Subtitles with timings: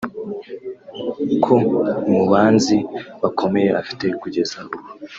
[1.43, 1.53] ko
[2.09, 2.75] mu banzi
[3.21, 4.77] bakomeye afite kugeza ubu